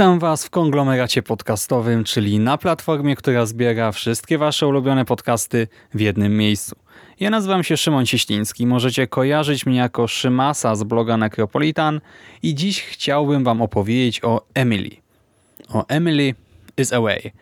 [0.00, 6.00] Witam Was w konglomeracie podcastowym, czyli na platformie, która zbiera wszystkie Wasze ulubione podcasty w
[6.00, 6.76] jednym miejscu.
[7.20, 12.00] Ja nazywam się Szymon Cieśliński, możecie kojarzyć mnie jako Szymasa z bloga Necropolitan
[12.42, 14.90] i dziś chciałbym Wam opowiedzieć o Emily.
[15.68, 16.34] O Emily
[16.76, 17.32] is Away.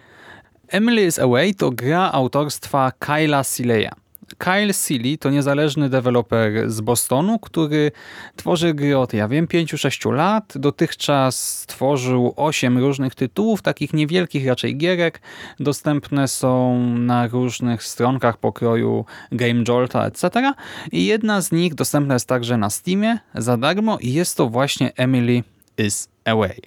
[0.68, 3.90] Emily is Away to gra autorstwa Kyla Sileya.
[4.38, 7.92] Kyle Seeley to niezależny deweloper z Bostonu, który
[8.36, 10.52] tworzy gry od, ja wiem, 5-6 lat.
[10.56, 15.20] Dotychczas stworzył 8 różnych tytułów, takich niewielkich raczej gierek.
[15.60, 20.52] Dostępne są na różnych stronkach pokroju Game Jolta, etc.
[20.92, 24.92] I jedna z nich dostępna jest także na Steamie za darmo i jest to właśnie
[24.96, 25.42] Emily
[25.78, 26.60] is Away.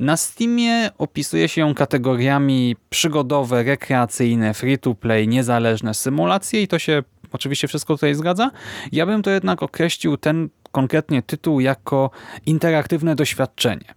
[0.00, 7.68] Na Steamie opisuje się ją kategoriami przygodowe, rekreacyjne, free-to-play, niezależne symulacje i to się oczywiście
[7.68, 8.50] wszystko tutaj zgadza.
[8.92, 12.10] Ja bym to jednak określił ten konkretnie tytuł jako
[12.46, 13.94] interaktywne doświadczenie.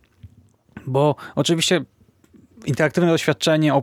[0.87, 1.85] Bo oczywiście
[2.65, 3.73] interaktywne doświadczenie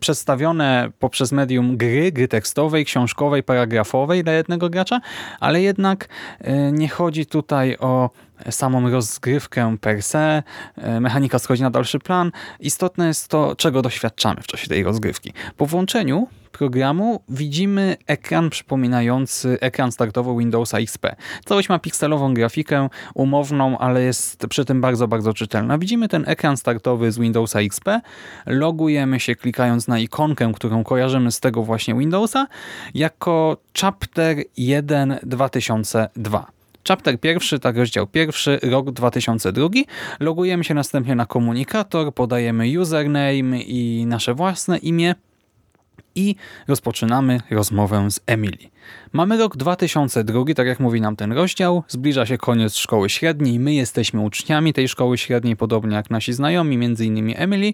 [0.00, 5.00] przedstawione poprzez medium gry, gry tekstowej, książkowej, paragrafowej dla jednego gracza,
[5.40, 6.08] ale jednak
[6.40, 8.10] e, nie chodzi tutaj o
[8.50, 10.42] samą rozgrywkę per se,
[10.76, 12.32] e, mechanika schodzi na dalszy plan.
[12.60, 15.32] Istotne jest to, czego doświadczamy w czasie tej rozgrywki.
[15.56, 21.16] Po włączeniu programu widzimy ekran przypominający ekran startowy Windowsa XP.
[21.44, 25.78] Całość ma pikselową grafikę, umowną, ale jest przy tym bardzo, bardzo czytelna.
[25.78, 28.00] Widzimy ten ekran startowy z Windowsa XP,
[28.46, 32.46] logujemy się klikając na ikonkę, którą kojarzymy z tego właśnie Windowsa,
[32.94, 36.57] jako Chapter 1 2002.
[36.88, 39.68] Chapter pierwszy, tak rozdział pierwszy, rok 2002.
[40.20, 45.14] Logujemy się następnie na komunikator, podajemy username i nasze własne imię
[46.14, 46.34] i
[46.68, 48.58] rozpoczynamy rozmowę z Emily.
[49.12, 53.74] Mamy rok 2002, tak jak mówi nam ten rozdział, zbliża się koniec szkoły średniej, my
[53.74, 57.72] jesteśmy uczniami tej szkoły średniej, podobnie jak nasi znajomi, innymi Emily.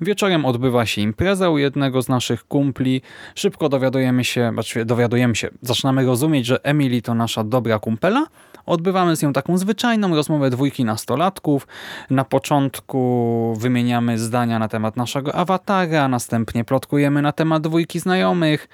[0.00, 3.02] Wieczorem odbywa się impreza u jednego z naszych kumpli.
[3.34, 8.26] Szybko dowiadujemy się, znaczy dowiadujemy się, zaczynamy rozumieć, że Emily to nasza dobra kumpela.
[8.66, 11.66] Odbywamy z nią taką zwyczajną rozmowę dwójki nastolatków.
[12.10, 18.68] Na początku wymieniamy zdania na temat naszego awatara, następnie plotkujemy na temat dwójki znajomych.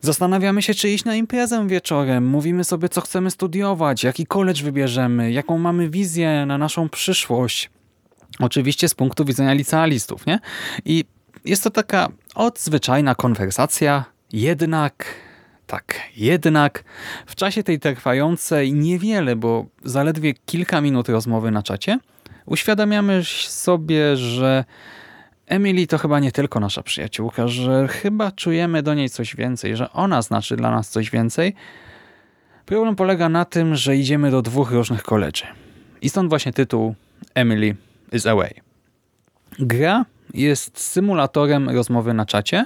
[0.00, 2.26] Zastanawiamy się, czy iść na imprezę wieczorem.
[2.26, 7.70] Mówimy sobie, co chcemy studiować, jaki college wybierzemy, jaką mamy wizję na naszą przyszłość.
[8.38, 10.38] Oczywiście z punktu widzenia licealistów, nie?
[10.84, 11.04] I
[11.44, 15.04] jest to taka odzwyczajna konwersacja, jednak
[15.72, 16.84] tak, jednak
[17.26, 21.98] w czasie tej trwającej niewiele, bo zaledwie kilka minut rozmowy na czacie,
[22.46, 24.64] uświadamiamy sobie, że
[25.46, 29.92] Emily to chyba nie tylko nasza przyjaciółka, że chyba czujemy do niej coś więcej, że
[29.92, 31.54] ona znaczy dla nas coś więcej.
[32.66, 35.44] Problem polega na tym, że idziemy do dwóch różnych koleży.
[36.02, 36.94] I stąd właśnie tytuł
[37.34, 37.76] Emily
[38.12, 38.54] is Away.
[39.58, 42.64] Gra jest symulatorem rozmowy na czacie,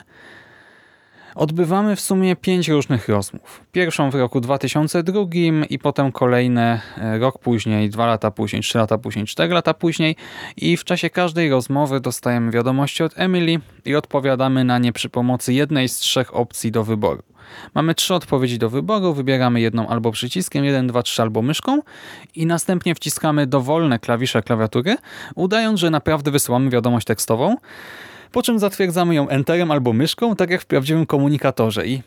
[1.37, 3.65] Odbywamy w sumie pięć różnych rozmów.
[3.73, 5.21] Pierwszą w roku 2002
[5.71, 10.17] i potem kolejne e, rok później, dwa lata później, trzy lata później, cztery lata później
[10.57, 15.53] i w czasie każdej rozmowy dostajemy wiadomości od Emily i odpowiadamy na nie przy pomocy
[15.53, 17.23] jednej z trzech opcji do wyboru.
[17.75, 21.81] Mamy trzy odpowiedzi do wyboru, wybieramy jedną albo przyciskiem, 1, 2, 3 albo myszką
[22.35, 24.97] i następnie wciskamy dowolne klawisze klawiatury,
[25.35, 27.57] udając, że naprawdę wysyłamy wiadomość tekstową
[28.33, 31.87] po czym zatwierdzamy ją enterem albo myszką, tak jak w prawdziwym komunikatorze.
[31.87, 32.03] I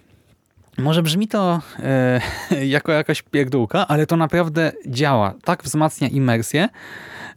[0.77, 2.21] może brzmi to e,
[2.65, 5.33] jako jakaś pierdółka, ale to naprawdę działa.
[5.43, 6.69] Tak wzmacnia imersję,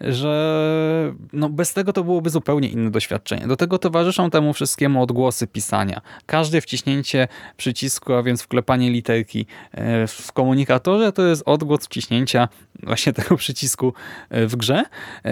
[0.01, 3.47] że no bez tego to byłoby zupełnie inne doświadczenie.
[3.47, 6.01] Do tego towarzyszą temu wszystkiemu odgłosy pisania.
[6.27, 12.49] Każde wciśnięcie przycisku, a więc wklepanie literki e, w komunikatorze to jest odgłos wciśnięcia
[12.83, 13.95] właśnie tego przycisku
[14.31, 14.85] e, w grze.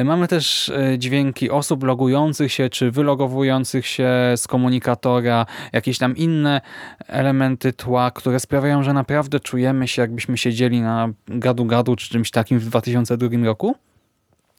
[0.04, 6.60] Mamy też dźwięki osób logujących się czy wylogowujących się z komunikatora, jakieś tam inne
[7.06, 12.58] elementy tła, które sprawiają, że naprawdę czujemy się jakbyśmy siedzieli na gadu-gadu czy czymś takim
[12.58, 13.74] w 2002 roku.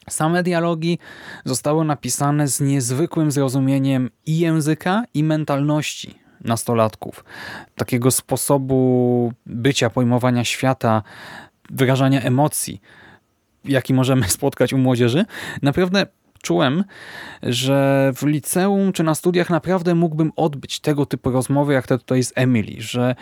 [0.09, 0.99] Same dialogi
[1.45, 7.23] zostały napisane z niezwykłym zrozumieniem i języka, i mentalności nastolatków.
[7.75, 11.03] Takiego sposobu bycia, pojmowania świata,
[11.69, 12.81] wyrażania emocji,
[13.65, 15.25] jaki możemy spotkać u młodzieży.
[15.61, 16.05] Naprawdę
[16.41, 16.83] czułem,
[17.43, 22.23] że w liceum czy na studiach naprawdę mógłbym odbyć tego typu rozmowy, jak te tutaj
[22.23, 23.15] z Emily, że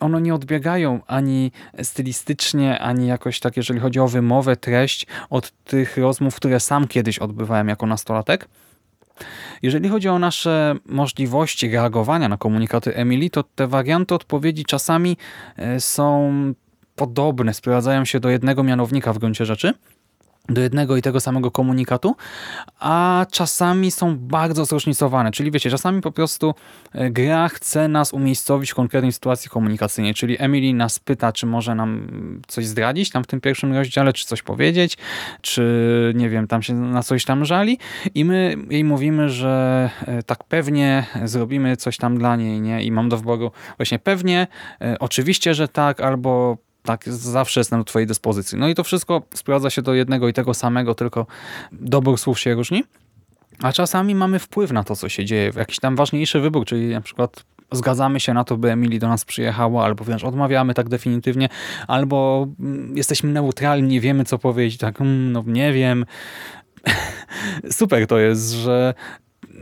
[0.00, 1.52] one nie odbiegają ani
[1.82, 7.18] stylistycznie, ani jakoś tak, jeżeli chodzi o wymowę, treść, od tych rozmów, które sam kiedyś
[7.18, 8.48] odbywałem jako nastolatek.
[9.62, 15.16] Jeżeli chodzi o nasze możliwości reagowania na komunikaty Emily, to te warianty odpowiedzi czasami
[15.56, 16.32] e, są
[16.96, 19.72] podobne, sprowadzają się do jednego mianownika w gruncie rzeczy–
[20.48, 22.16] do jednego i tego samego komunikatu,
[22.80, 25.30] a czasami są bardzo zróżnicowane.
[25.30, 26.54] Czyli wiecie, czasami po prostu
[26.92, 30.14] e, gra chce nas umiejscowić w konkretnej sytuacji komunikacyjnej.
[30.14, 32.08] Czyli Emily nas pyta, czy może nam
[32.46, 34.98] coś zdradzić tam w tym pierwszym rozdziale, czy coś powiedzieć,
[35.40, 37.78] czy nie wiem, tam się na coś tam żali
[38.14, 42.82] i my jej mówimy, że e, tak pewnie zrobimy coś tam dla niej, nie?
[42.82, 44.46] I mam do wyboru właśnie pewnie,
[44.80, 48.58] e, oczywiście, że tak, albo tak, zawsze jestem do twojej dyspozycji.
[48.58, 51.26] No i to wszystko sprowadza się do jednego i tego samego, tylko
[51.72, 52.84] dobór słów się różni.
[53.62, 55.52] A czasami mamy wpływ na to, co się dzieje.
[55.56, 59.24] Jakiś tam ważniejszy wybór, czyli na przykład zgadzamy się na to, by Emily do nas
[59.24, 61.48] przyjechała, albo wręcz odmawiamy tak definitywnie,
[61.86, 66.06] albo mm, jesteśmy neutralni, nie wiemy co powiedzieć, tak, mm, no nie wiem.
[67.70, 68.94] Super to jest, że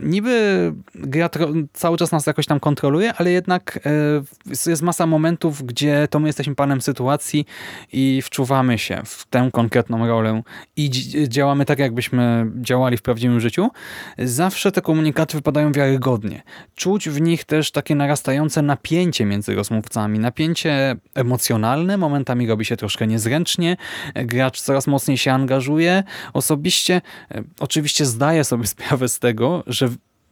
[0.03, 1.29] niby gra
[1.73, 6.27] cały czas nas jakoś tam kontroluje, ale jednak e, jest masa momentów, gdzie to my
[6.27, 7.45] jesteśmy panem sytuacji
[7.93, 10.41] i wczuwamy się w tę konkretną rolę
[10.75, 10.91] i
[11.27, 13.69] działamy tak, jakbyśmy działali w prawdziwym życiu.
[14.17, 16.43] Zawsze te komunikaty wypadają wiarygodnie.
[16.75, 20.19] Czuć w nich też takie narastające napięcie między rozmówcami.
[20.19, 23.77] Napięcie emocjonalne, momentami robi się troszkę niezręcznie,
[24.15, 26.03] gracz coraz mocniej się angażuje.
[26.33, 27.01] Osobiście
[27.31, 29.84] e, oczywiście zdaję sobie sprawę z tego, że że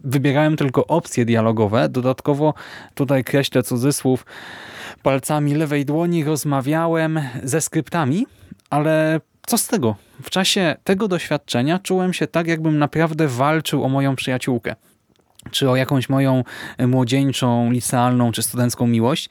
[0.03, 1.89] wybierałem tylko opcje dialogowe.
[1.89, 2.53] Dodatkowo
[2.95, 4.25] tutaj kreślę cudzysłów
[5.03, 8.25] palcami lewej dłoni rozmawiałem ze skryptami,
[8.69, 9.95] ale co z tego?
[10.23, 14.75] W czasie tego doświadczenia czułem się tak, jakbym naprawdę walczył o moją przyjaciółkę
[15.51, 16.43] czy o jakąś moją
[16.87, 19.29] młodzieńczą, licealną czy studencką miłość.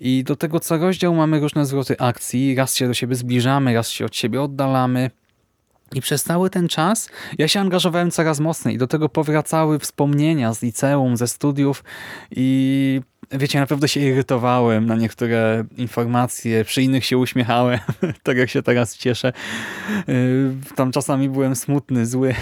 [0.00, 2.54] I do tego co rozdział mamy różne zwroty akcji.
[2.54, 5.10] Raz się do siebie zbliżamy, raz się od siebie oddalamy.
[5.94, 7.08] I przez cały ten czas
[7.38, 8.78] ja się angażowałem coraz mocniej.
[8.78, 11.84] Do tego powracały wspomnienia z liceum, ze studiów
[12.30, 13.00] i
[13.32, 17.78] wiecie, naprawdę się irytowałem na niektóre informacje, przy innych się uśmiechałem,
[18.22, 19.32] tak jak się teraz cieszę.
[20.08, 22.34] Yy, tam czasami byłem smutny, zły.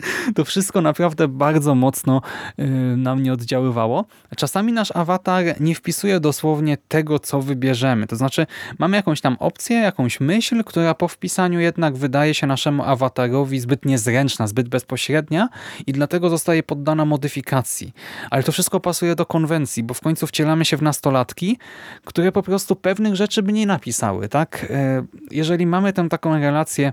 [0.34, 2.22] To wszystko naprawdę bardzo mocno
[2.58, 2.64] y,
[2.96, 4.04] na mnie oddziaływało.
[4.36, 8.06] Czasami nasz awatar nie wpisuje dosłownie tego, co wybierzemy.
[8.06, 8.46] To znaczy
[8.78, 13.84] mamy jakąś tam opcję, jakąś myśl, która po wpisaniu jednak wydaje się naszemu awatarowi zbyt
[13.84, 15.48] niezręczna, zbyt bezpośrednia
[15.86, 17.92] i dlatego zostaje poddana modyfikacji.
[18.30, 21.58] Ale to wszystko pasuje do konwencji, bo w końcu wcielamy się w nastolatki,
[22.04, 24.28] które po prostu pewnych rzeczy by nie napisały.
[24.28, 24.66] tak?
[24.70, 26.92] Y, jeżeli mamy tę taką relację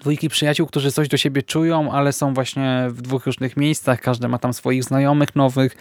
[0.00, 4.00] dwójki przyjaciół, którzy coś do siebie czują, ale są właśnie w dwóch różnych miejscach.
[4.00, 5.76] Każdy ma tam swoich znajomych nowych,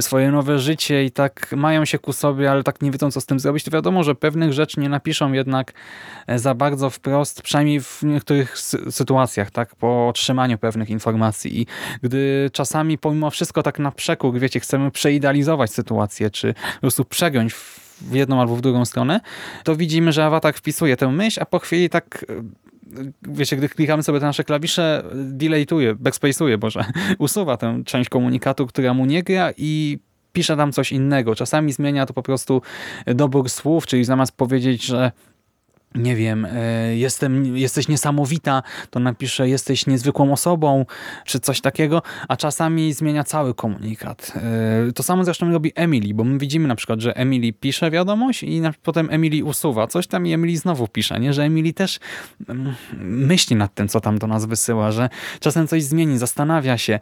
[0.00, 3.26] swoje nowe życie i tak mają się ku sobie, ale tak nie wiedzą, co z
[3.26, 3.64] tym zrobić.
[3.64, 5.72] To wiadomo, że pewnych rzeczy nie napiszą jednak
[6.26, 8.58] e, za bardzo wprost, przynajmniej w niektórych
[8.90, 11.60] sytuacjach, tak, po otrzymaniu pewnych informacji.
[11.60, 11.66] I
[12.02, 17.54] gdy czasami pomimo wszystko tak na przekór, wiecie, chcemy przeidealizować sytuację, czy po prostu przegiąć
[17.54, 19.20] w jedną albo w drugą stronę,
[19.64, 22.24] to widzimy, że awatar wpisuje tę myśl, a po chwili tak
[23.22, 26.84] wiecie, gdy klikamy sobie te nasze klawisze, delaytuje, backspace'uje, Boże,
[27.18, 29.98] usuwa tę część komunikatu, która mu nie gra i
[30.32, 31.34] pisze tam coś innego.
[31.34, 32.62] Czasami zmienia to po prostu
[33.06, 35.12] dobór słów, czyli zamiast powiedzieć, że
[35.94, 40.86] nie wiem, e, jestem, jesteś niesamowita, to napiszę jesteś niezwykłą osobą,
[41.24, 44.32] czy coś takiego, a czasami zmienia cały komunikat.
[44.88, 48.42] E, to samo zresztą robi Emily, bo my widzimy na przykład, że Emily pisze wiadomość
[48.42, 51.32] i potem Emily usuwa coś tam i Emily znowu pisze, nie?
[51.32, 52.00] że Emily też
[52.48, 55.08] mm, myśli nad tym, co tam do nas wysyła, że
[55.40, 56.98] czasem coś zmieni, zastanawia się.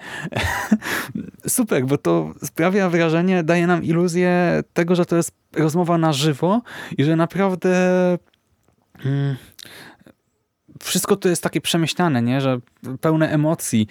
[1.48, 6.62] Super, bo to sprawia wrażenie, daje nam iluzję tego, że to jest rozmowa na żywo
[6.98, 7.72] i że naprawdę.
[10.82, 12.40] Wszystko to jest takie przemyślane, nie?
[12.40, 12.60] że
[13.00, 13.86] pełne emocji.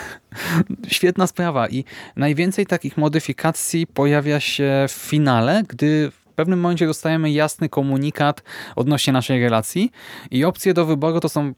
[0.88, 1.84] Świetna sprawa i
[2.16, 8.42] najwięcej takich modyfikacji pojawia się w finale, gdy w pewnym momencie dostajemy jasny komunikat
[8.76, 9.90] odnośnie naszej relacji
[10.30, 11.52] i opcje do wyboru to są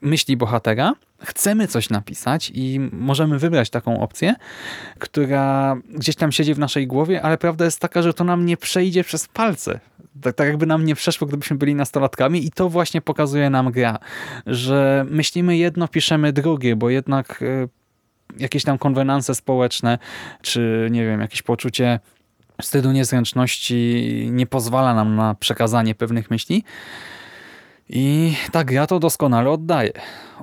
[0.00, 0.92] myśli bohatera.
[1.18, 4.34] Chcemy coś napisać i możemy wybrać taką opcję,
[4.98, 8.56] która gdzieś tam siedzi w naszej głowie, ale prawda jest taka, że to nam nie
[8.56, 9.80] przejdzie przez palce
[10.22, 13.98] Tak, tak jakby nam nie przeszło, gdybyśmy byli nastolatkami i to właśnie pokazuje nam gra,
[14.46, 17.68] że myślimy jedno, piszemy drugie, bo jednak y,
[18.38, 19.98] jakieś tam konwenanse społeczne,
[20.42, 22.00] czy nie wiem, jakieś poczucie
[22.62, 26.64] wstydu, niezręczności nie pozwala nam na przekazanie pewnych myśli.
[27.88, 29.92] I ta gra to doskonale oddaje.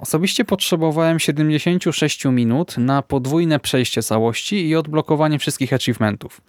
[0.02, 6.42] Osobiście potrzebowałem 76 minut na podwójne przejście całości i odblokowanie wszystkich achievementów.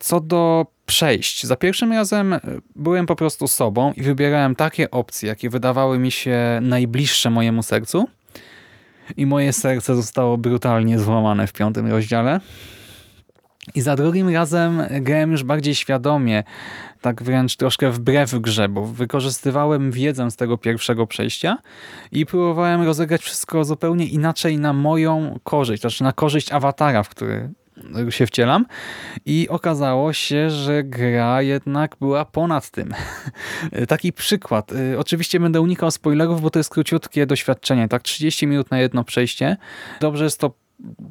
[0.00, 2.34] Co do przejść, za pierwszym razem
[2.76, 8.08] byłem po prostu sobą i wybierałem takie opcje, jakie wydawały mi się najbliższe mojemu sercu.
[9.16, 12.40] I moje serce zostało brutalnie złamane w piątym rozdziale.
[13.74, 16.44] I za drugim razem grałem już bardziej świadomie,
[17.00, 21.58] tak wręcz troszkę wbrew grze, bo wykorzystywałem wiedzę z tego pierwszego przejścia
[22.12, 27.50] i próbowałem rozegrać wszystko zupełnie inaczej na moją korzyść, znaczy na korzyść awatara, w który
[28.10, 28.66] się wcielam
[29.26, 32.94] i okazało się, że gra jednak była ponad tym.
[33.88, 34.72] Taki przykład.
[34.72, 39.04] Y, oczywiście będę unikał spoilerów, bo to jest króciutkie doświadczenie, tak 30 minut na jedno
[39.04, 39.56] przejście.
[40.00, 40.54] Dobrze jest to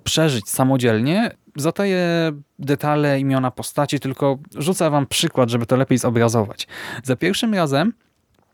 [0.03, 1.31] przeżyć samodzielnie.
[1.55, 6.67] Zataję detale, imiona postaci, tylko rzucę wam przykład, żeby to lepiej zobrazować.
[7.03, 7.93] Za pierwszym razem,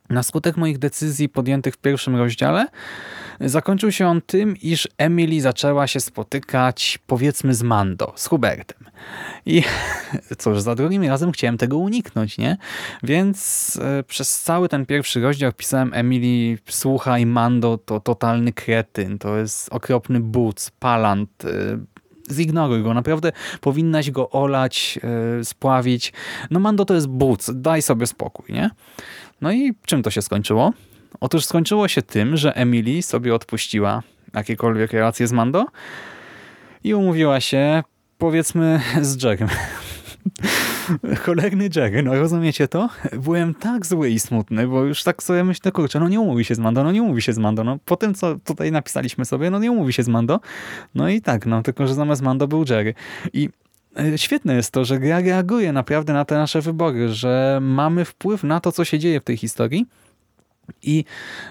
[0.10, 2.68] na skutek moich decyzji podjętych w pierwszym rozdziale,
[3.42, 8.90] zakończył się on tym, iż Emily zaczęła się spotykać, powiedzmy, z Mando, z Hubertem.
[9.46, 9.64] I
[10.40, 12.58] cóż, za drugim razem chciałem tego uniknąć, nie?
[13.04, 19.38] Więc e, przez cały ten pierwszy rozdział pisałem Emily, słuchaj, Mando to totalny kretyn, to
[19.38, 21.78] jest okropny buc, palant, e,
[22.32, 25.00] zignoruj go, naprawdę powinnaś go olać,
[25.40, 26.14] e, spławić.
[26.52, 28.70] No Mando to jest buc, daj sobie spokój, nie?
[29.42, 30.74] No i czym to się skończyło?
[31.20, 34.04] Otóż skończyło się tym, że Emily sobie odpuściła
[34.34, 35.66] jakiekolwiek relacje z Mando
[36.84, 37.84] i umówiła się,
[38.18, 39.50] powiedzmy, z Jerem.
[41.26, 42.90] Cholerny Jerry, no rozumiecie to?
[43.14, 46.56] Byłem tak zły i smutny, bo już tak sobie myślę, kurczę, no nie umówi się
[46.56, 49.50] z Mando, no nie umówi się z Mando, no po tym, co tutaj napisaliśmy sobie,
[49.50, 50.40] no nie umówi się z Mando.
[50.96, 52.94] No i tak, no tylko, że zamiast Mando był Jerry.
[53.34, 53.50] I
[54.00, 58.44] e, Świetne jest to, że gra reaguje naprawdę na te nasze wybory, że mamy wpływ
[58.44, 59.86] na to, co się dzieje w tej historii
[60.84, 61.06] i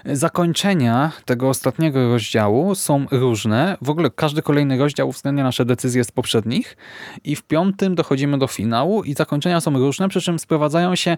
[0.05, 3.77] zakończenia tego ostatniego rozdziału są różne.
[3.81, 6.77] W ogóle każdy kolejny rozdział uwzględnia nasze decyzje z poprzednich
[7.23, 11.17] i w piątym dochodzimy do finału i zakończenia są różne, przy czym sprowadzają się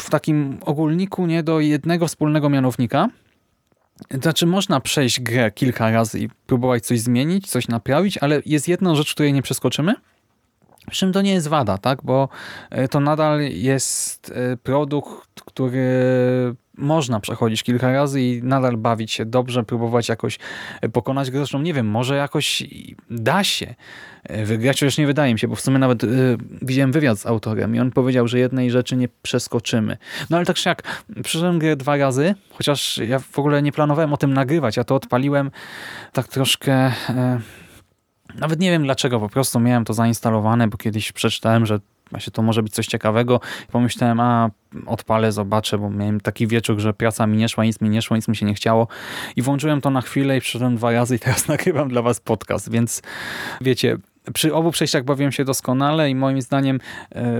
[0.00, 3.08] w takim ogólniku nie do jednego wspólnego mianownika.
[4.22, 8.94] Znaczy można przejść grę kilka razy i próbować coś zmienić, coś naprawić, ale jest jedna
[8.94, 9.94] rzecz, której nie przeskoczymy–
[10.90, 11.98] przy czym to nie jest wada, tak?
[12.02, 12.28] bo
[12.70, 15.90] e, to nadal jest e, produkt, który
[16.78, 20.38] można przechodzić kilka razy i nadal bawić się dobrze, próbować jakoś
[20.80, 21.38] e, pokonać go.
[21.38, 22.62] Zresztą nie wiem, może jakoś
[23.10, 23.74] da się
[24.44, 27.74] wygrać, chociaż nie wydaje mi się, bo w sumie nawet yy, widziałem wywiad z autorem
[27.74, 29.96] i on powiedział, że jednej rzeczy nie przeskoczymy.
[30.30, 34.12] No ale tak czy jak, przeszedłem grę dwa razy, chociaż ja w ogóle nie planowałem
[34.12, 35.50] o tym nagrywać, ja to odpaliłem
[36.12, 36.92] tak troszkę...
[37.08, 37.59] Yy,
[38.38, 42.42] nawet nie wiem dlaczego, po prostu miałem to zainstalowane, bo kiedyś przeczytałem, że właśnie to
[42.42, 43.40] może być coś ciekawego.
[43.72, 44.50] Pomyślałem, a
[44.86, 48.16] odpalę, zobaczę, bo miałem taki wieczór, że praca mi nie szła, nic mi nie szło,
[48.16, 48.88] nic mi się nie chciało.
[49.36, 52.70] I włączyłem to na chwilę i przyszedłem dwa razy i teraz nagrywam dla was podcast,
[52.70, 53.02] więc
[53.60, 53.96] wiecie,
[54.34, 56.80] przy obu przejściach bawiłem się doskonale i moim zdaniem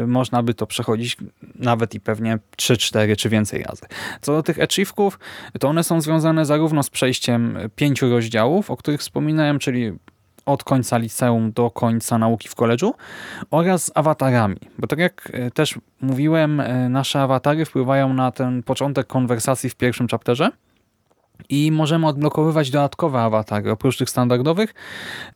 [0.02, 1.16] y, można by to przechodzić
[1.54, 3.82] nawet i pewnie 3, 4 czy więcej razy.
[4.20, 5.18] Co do tych achieveków,
[5.60, 9.92] to one są związane zarówno z przejściem pięciu rozdziałów, o których wspominałem, czyli
[10.46, 12.94] od końca liceum do końca nauki w koledżu
[13.50, 14.56] oraz z awatarami.
[14.78, 19.74] Bo tak jak e, też mówiłem, e, nasze awatary wpływają na ten początek konwersacji w
[19.74, 20.50] pierwszym chapterze
[21.50, 24.74] i możemy odblokowywać dodatkowe awatary, oprócz tych standardowych,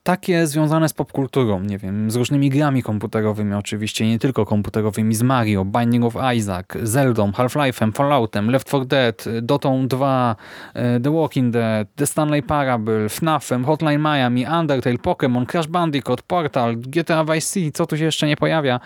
[0.03, 5.21] takie związane z popkulturą, nie wiem, z różnymi grami komputerowymi oczywiście, nie tylko komputerowymi, z
[5.21, 10.35] Mario, Binding of Isaac, Zeldą, Half-Life'em, Falloutem, Left 4 Dead, Dotą 2,
[10.73, 16.77] e, The Walking Dead, The Stanley Parable, FNAFem, Hotline Miami, Undertale, Pokémon, Crash Bandicoot, Portal,
[16.77, 18.79] GTA Vice City, co tu się jeszcze nie pojawia,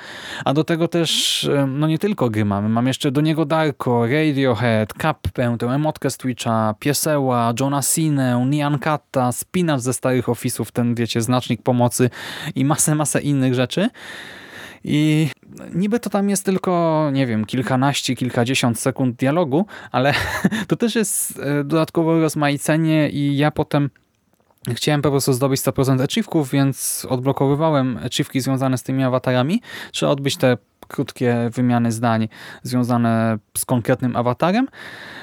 [0.45, 4.07] a do tego też, e, no nie tylko gry mamy, mam jeszcze do niego Darko,
[4.07, 10.29] Radiohead, Capę, tę emotkę z Twitcha, Pies Seła, Johna Sinę, Nian Katta, spinacz ze starych
[10.29, 12.09] ofisów, ten wiecie, znacznik pomocy
[12.55, 13.89] i masę, masę innych rzeczy.
[14.83, 15.29] I
[15.73, 20.13] niby to tam jest tylko, nie wiem, kilkanaście, kilkadziesiąt sekund dialogu, ale
[20.67, 23.89] to też jest e, dodatkowe rozmaicenie i ja potem
[24.75, 29.61] Chciałem po prostu zdobyć 100% achieveków, więc odblokowywałem achieveki związane z tymi awatarami.
[29.91, 30.57] Trzeba odbyć te
[30.89, 32.27] krótkie wymiany zdań
[32.63, 34.67] związane z konkretnym awatarem.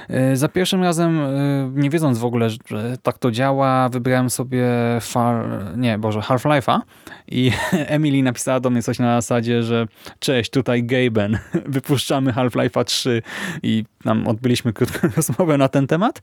[0.09, 1.29] E, Za pierwszym razem, e,
[1.75, 4.65] nie wiedząc w ogóle, że tak to działa, wybrałem sobie
[5.01, 5.47] far,
[5.77, 6.81] nie, Boże, Half-Life'a
[7.29, 7.53] i
[7.97, 9.87] Emily napisała do mnie coś na zasadzie, że
[10.19, 11.39] cześć, tutaj Gaben,
[11.77, 13.23] wypuszczamy Half-Life'a 3
[13.63, 16.21] i tam odbyliśmy krótką rozmowę na ten temat.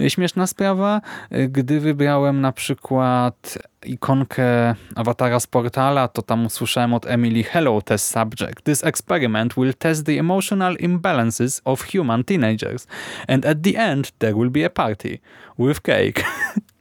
[0.00, 1.00] E, Śmieszna sprawa,
[1.48, 8.08] gdy wybrałem na przykład ikonkę awatara z portala, to tam usłyszałem od Emily Hello test
[8.10, 8.62] subject.
[8.62, 12.86] This experiment will test the emotional imbalances of human teenagers
[13.28, 15.18] and at the end there will be a party
[15.58, 16.24] with cake.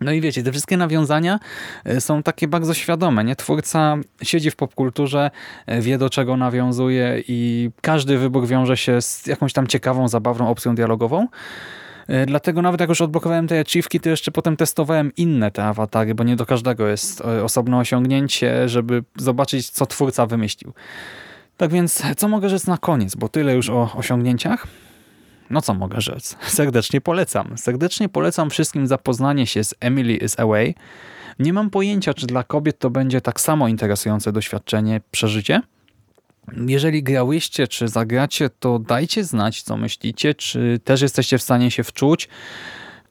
[0.00, 1.40] No i wiecie, te wszystkie nawiązania
[1.84, 3.24] e, są takie bardzo świadome.
[3.24, 3.36] Nie?
[3.36, 5.30] Twórca siedzi w popkulturze,
[5.66, 10.48] e, wie do czego nawiązuje i każdy wybór wiąże się z jakąś tam ciekawą, zabawną
[10.48, 11.26] opcją dialogową.
[12.08, 16.14] E, Dlatego nawet jak już odblokowałem te achievki, to jeszcze potem testowałem inne te awatary,
[16.14, 20.72] bo nie do każdego jest e, osobne osiągnięcie, żeby zobaczyć, co twórca wymyślił.
[21.56, 24.66] Tak więc, co mogę rzec na koniec, bo tyle już o osiągnięciach.
[25.50, 26.36] No co mogę rzec?
[26.58, 27.58] Serdecznie polecam.
[27.58, 30.74] Serdecznie polecam wszystkim zapoznanie się z Emily is Away.
[31.38, 35.60] Nie mam pojęcia, czy dla kobiet to będzie tak samo interesujące doświadczenie, przeżycie.
[36.66, 41.84] Jeżeli grałyście, czy zagracie, to dajcie znać, co myślicie, czy też jesteście w stanie się
[41.84, 42.28] wczuć,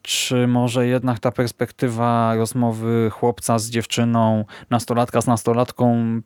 [0.02, 6.20] czy może jednak ta perspektywa rozmowy chłopca z dziewczyną, nastolatka z nastolatką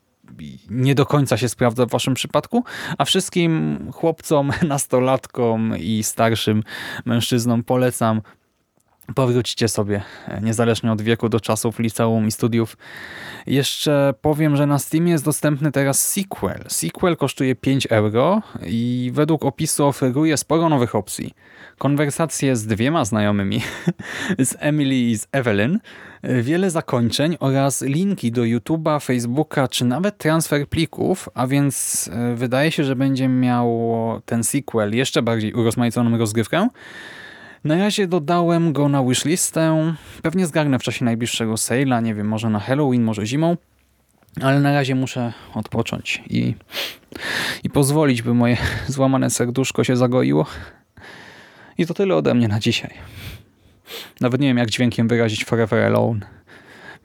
[0.71, 2.65] nie do końca się sprawdza w waszym przypadku,
[2.99, 6.63] a wszystkim chłopcom, nastolatkom i starszym
[7.05, 8.23] mężczyznom polecam
[9.15, 12.77] powróćcie sobie, e, niezależnie od wieku, do czasów liceum i studiów.
[13.47, 16.65] Jeszcze powiem, że na Steamie jest dostępny teraz sequel.
[16.69, 21.35] Sequel kosztuje 5 euro i według opisu oferuje sporo nowych opcji.
[21.79, 23.61] Konwersacje z dwiema znajomymi,
[24.39, 25.79] z Emily i z Evelyn,
[26.23, 32.73] wiele zakończeń oraz linki do YouTube'a, Facebooka czy nawet transfer plików, a więc e, wydaje
[32.73, 33.81] się, że będzie miał
[34.27, 36.69] ten sequel jeszcze bardziej urozmaiconą rozgrywkę.
[37.65, 39.95] Na razie dodałem go na wishlistę.
[40.23, 43.57] Pewnie zgarnę w czasie najbliższego sale'a, nie wiem, może na Halloween, może zimą.
[44.41, 46.55] Ale na razie muszę odpocząć i,
[47.65, 48.57] i pozwolić, by moje
[48.89, 50.47] złamane serduszko się zagoiło.
[51.79, 52.95] I to tyle ode mnie na dzisiaj.
[54.21, 56.27] Nawet nie wiem, jak dźwiękiem wyrazić Forever Alone.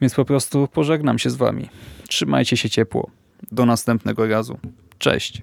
[0.00, 1.68] Więc po prostu pożegnam się z wami.
[2.08, 3.10] Trzymajcie się ciepło.
[3.52, 4.58] Do następnego razu.
[4.98, 5.42] Cześć.